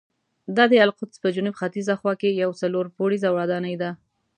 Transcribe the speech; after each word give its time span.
دا 0.55 0.63
د 0.71 0.73
القدس 0.87 1.17
په 1.23 1.29
جنوب 1.35 1.55
ختیځه 1.61 1.93
خوا 1.99 2.13
کې 2.21 2.29
یوه 2.41 2.55
څلور 2.61 2.85
پوړیزه 2.95 3.29
ودانۍ 3.37 3.75
ده. 3.81 3.91